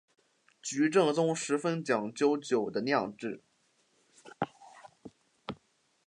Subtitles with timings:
[0.63, 3.43] 菊正宗十分讲究酒的酿制。